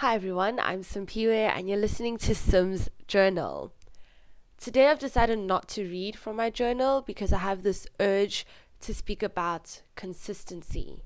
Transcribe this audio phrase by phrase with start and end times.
[0.00, 3.72] Hi everyone, I'm Simpiwe and you're listening to Sim's Journal.
[4.60, 8.46] Today I've decided not to read from my journal because I have this urge
[8.82, 11.02] to speak about consistency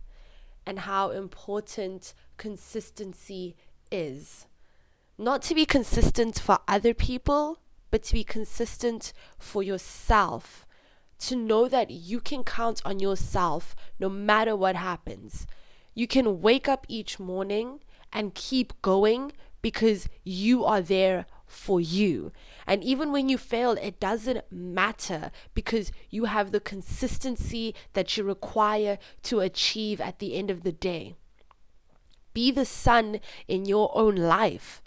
[0.67, 3.55] and how important consistency
[3.93, 4.47] is.
[5.17, 7.61] Not to be consistent for other people,
[7.93, 10.67] but to be consistent for yourself.
[11.29, 15.47] To know that you can count on yourself no matter what happens.
[15.95, 17.79] You can wake up each morning
[18.13, 19.33] and keep going
[19.63, 22.33] because you are there for you.
[22.67, 28.25] And even when you fail, it doesn't matter because you have the consistency that you
[28.25, 31.17] require to achieve at the end of the day.
[32.33, 34.81] Be the sun in your own life.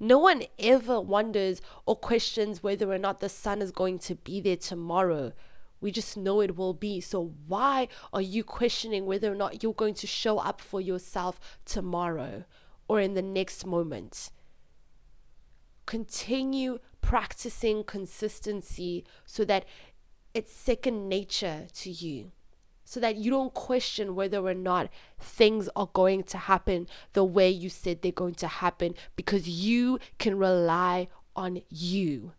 [0.00, 4.40] No one ever wonders or questions whether or not the sun is going to be
[4.40, 5.32] there tomorrow.
[5.80, 7.00] We just know it will be.
[7.00, 11.40] So, why are you questioning whether or not you're going to show up for yourself
[11.64, 12.44] tomorrow
[12.88, 14.30] or in the next moment?
[15.86, 19.64] Continue practicing consistency so that
[20.34, 22.32] it's second nature to you.
[22.84, 27.48] So that you don't question whether or not things are going to happen the way
[27.48, 32.32] you said they're going to happen because you can rely on you.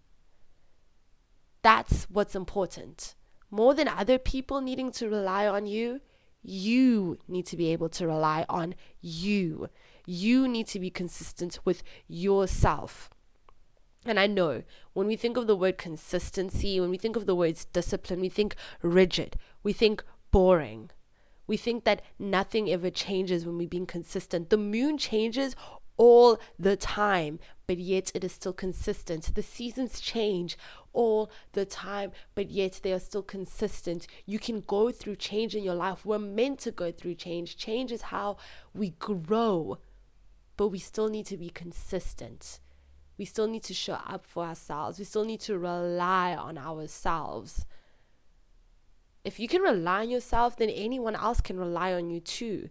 [1.62, 3.16] That's what's important
[3.52, 6.02] more than other people needing to rely on you,
[6.41, 9.69] you need to be able to rely on you.
[10.05, 13.09] You need to be consistent with yourself.
[14.05, 14.63] And I know
[14.94, 18.29] when we think of the word consistency, when we think of the words discipline, we
[18.29, 20.89] think rigid, we think boring.
[21.45, 24.49] We think that nothing ever changes when we're being consistent.
[24.49, 25.55] The moon changes
[25.97, 29.34] all the time, but yet it is still consistent.
[29.36, 30.58] The seasons change
[30.94, 34.08] all the time, but yet they are still consistent.
[34.25, 36.06] You can go through change in your life.
[36.06, 37.58] We're meant to go through change.
[37.58, 38.38] Change is how
[38.73, 39.78] we grow,
[40.58, 42.59] but we still need to be consistent.
[43.17, 44.97] We still need to show up for ourselves.
[44.97, 47.66] We still need to rely on ourselves.
[49.23, 52.69] If you can rely on yourself, then anyone else can rely on you too.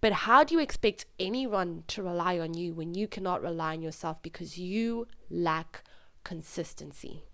[0.00, 3.82] But how do you expect anyone to rely on you when you cannot rely on
[3.82, 5.84] yourself because you lack
[6.24, 7.24] consistency?